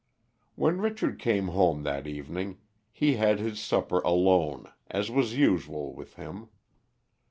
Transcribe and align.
When 0.55 0.81
Richard 0.81 1.19
came 1.19 1.49
home 1.49 1.83
that 1.83 2.07
evening 2.07 2.57
he 2.91 3.17
had 3.17 3.37
his 3.37 3.59
supper 3.59 3.99
alone, 3.99 4.71
as 4.89 5.11
was 5.11 5.37
usual 5.37 5.93
with 5.93 6.15
him. 6.15 6.49